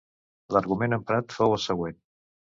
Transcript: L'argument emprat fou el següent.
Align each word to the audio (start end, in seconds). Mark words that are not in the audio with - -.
L'argument 0.57 0.97
emprat 0.99 1.37
fou 1.37 1.55
el 1.59 1.63
següent. 1.69 2.03